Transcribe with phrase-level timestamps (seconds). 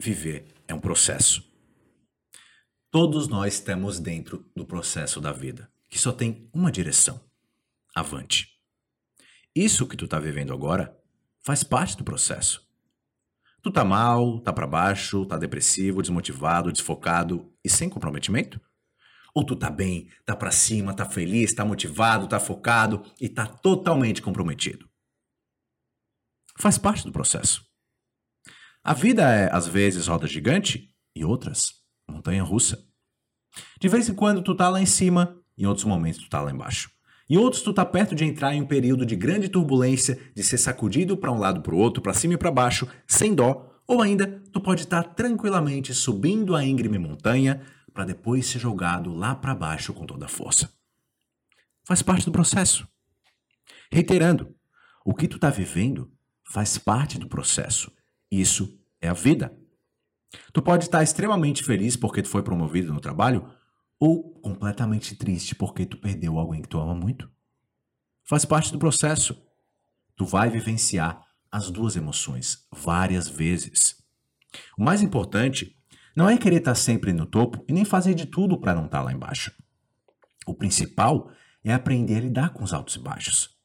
[0.00, 1.44] viver é um processo.
[2.90, 7.20] Todos nós estamos dentro do processo da vida, que só tem uma direção:
[7.94, 8.48] avante.
[9.54, 10.96] Isso que tu tá vivendo agora
[11.42, 12.66] faz parte do processo.
[13.62, 18.58] Tu tá mal, tá para baixo, tá depressivo, desmotivado, desfocado e sem comprometimento?
[19.34, 23.46] Ou tu tá bem, tá para cima, tá feliz, tá motivado, tá focado e tá
[23.46, 24.88] totalmente comprometido?
[26.56, 27.69] Faz parte do processo.
[28.82, 31.74] A vida é, às vezes, roda gigante e outras,
[32.08, 32.82] montanha russa.
[33.78, 36.50] De vez em quando tu tá lá em cima, em outros momentos tu tá lá
[36.50, 36.90] embaixo.
[37.28, 40.56] Em outros tu tá perto de entrar em um período de grande turbulência, de ser
[40.56, 44.00] sacudido para um lado para o outro, para cima e para baixo, sem dó, ou
[44.00, 47.60] ainda tu pode estar tá tranquilamente subindo a íngreme montanha
[47.92, 50.72] para depois ser jogado lá para baixo com toda a força.
[51.84, 52.88] Faz parte do processo.
[53.92, 54.54] Reiterando,
[55.04, 56.10] o que tu tá vivendo
[56.44, 57.92] faz parte do processo
[58.30, 59.56] isso é a vida.
[60.52, 63.50] Tu pode estar extremamente feliz porque tu foi promovido no trabalho
[63.98, 67.30] ou completamente triste porque tu perdeu alguém que tu ama muito.
[68.24, 69.36] Faz parte do processo.
[70.16, 73.96] Tu vai vivenciar as duas emoções várias vezes.
[74.78, 75.76] O mais importante
[76.14, 79.02] não é querer estar sempre no topo e nem fazer de tudo para não estar
[79.02, 79.52] lá embaixo.
[80.46, 81.30] O principal
[81.64, 83.59] é aprender a lidar com os altos e baixos.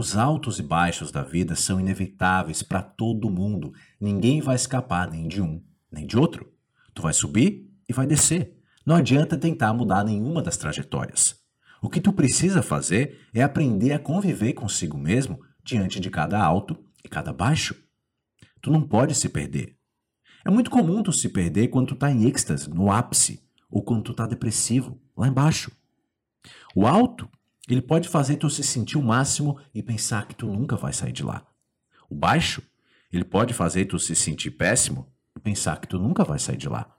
[0.00, 3.74] Os altos e baixos da vida são inevitáveis para todo mundo.
[4.00, 6.50] Ninguém vai escapar nem de um, nem de outro.
[6.94, 8.56] Tu vai subir e vai descer.
[8.86, 11.38] Não adianta tentar mudar nenhuma das trajetórias.
[11.82, 16.82] O que tu precisa fazer é aprender a conviver consigo mesmo diante de cada alto
[17.04, 17.74] e cada baixo.
[18.62, 19.76] Tu não pode se perder.
[20.42, 24.04] É muito comum tu se perder quando tu está em êxtase, no ápice, ou quando
[24.04, 25.70] tu está depressivo, lá embaixo.
[26.74, 27.28] O alto
[27.74, 31.12] ele pode fazer tu se sentir o máximo e pensar que tu nunca vai sair
[31.12, 31.46] de lá.
[32.08, 32.62] O baixo,
[33.12, 36.68] ele pode fazer tu se sentir péssimo e pensar que tu nunca vai sair de
[36.68, 36.92] lá.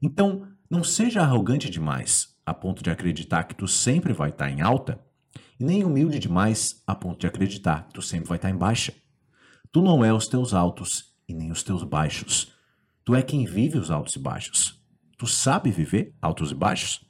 [0.00, 4.60] Então, não seja arrogante demais a ponto de acreditar que tu sempre vai estar em
[4.60, 5.04] alta,
[5.58, 8.94] e nem humilde demais a ponto de acreditar que tu sempre vai estar em baixa.
[9.72, 12.52] Tu não é os teus altos e nem os teus baixos.
[13.04, 14.80] Tu é quem vive os altos e baixos.
[15.18, 17.04] Tu sabe viver altos e baixos?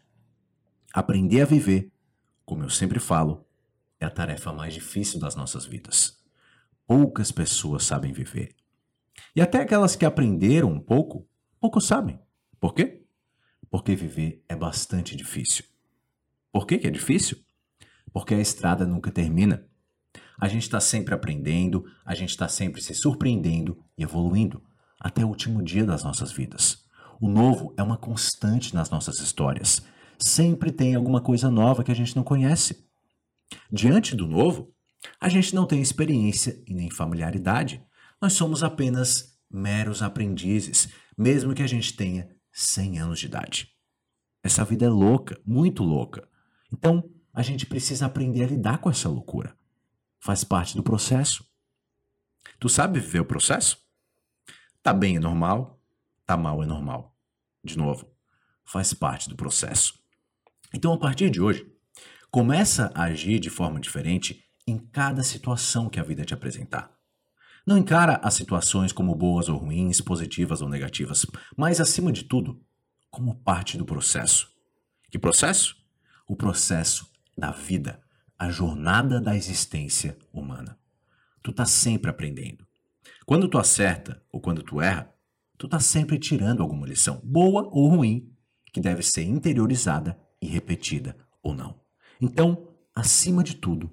[0.92, 1.92] Aprender a viver
[2.46, 3.44] como eu sempre falo,
[3.98, 6.22] é a tarefa mais difícil das nossas vidas.
[6.86, 8.54] Poucas pessoas sabem viver.
[9.34, 11.28] E até aquelas que aprenderam um pouco,
[11.60, 12.20] pouco sabem.
[12.60, 13.04] Por quê?
[13.68, 15.64] Porque viver é bastante difícil.
[16.52, 17.38] Por que, que é difícil?
[18.12, 19.66] Porque a estrada nunca termina.
[20.40, 24.62] A gente está sempre aprendendo, a gente está sempre se surpreendendo e evoluindo
[25.00, 26.86] até o último dia das nossas vidas.
[27.20, 29.82] O novo é uma constante nas nossas histórias
[30.18, 32.86] sempre tem alguma coisa nova que a gente não conhece.
[33.70, 34.74] Diante do novo,
[35.20, 37.84] a gente não tem experiência e nem familiaridade.
[38.20, 43.72] Nós somos apenas meros aprendizes, mesmo que a gente tenha 100 anos de idade.
[44.42, 46.28] Essa vida é louca, muito louca.
[46.72, 49.56] Então, a gente precisa aprender a lidar com essa loucura.
[50.18, 51.44] Faz parte do processo.
[52.58, 53.84] Tu sabe viver o processo?
[54.82, 55.80] Tá bem é normal,
[56.24, 57.14] tá mal é normal.
[57.62, 58.08] De novo,
[58.64, 59.98] faz parte do processo.
[60.74, 61.66] Então, a partir de hoje,
[62.30, 66.90] começa a agir de forma diferente em cada situação que a vida te apresentar.
[67.66, 71.26] Não encara as situações como boas ou ruins, positivas ou negativas,
[71.56, 72.60] mas, acima de tudo,
[73.10, 74.48] como parte do processo.
[75.10, 75.76] Que processo?
[76.28, 78.00] O processo da vida,
[78.38, 80.78] a jornada da existência humana.
[81.42, 82.66] Tu tá sempre aprendendo.
[83.24, 85.12] Quando tu acerta ou quando tu erra,
[85.56, 88.32] tu tá sempre tirando alguma lição, boa ou ruim,
[88.72, 91.80] que deve ser interiorizada e repetida ou não.
[92.20, 93.90] Então, acima de tudo,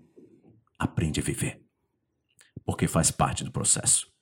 [0.78, 1.66] aprende a viver.
[2.64, 4.13] Porque faz parte do processo.